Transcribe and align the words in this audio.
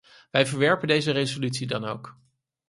Wij 0.31 0.45
verwerpen 0.45 0.87
deze 0.87 1.11
resolutie 1.11 1.67
dan 1.67 1.85
ook. 1.85 2.17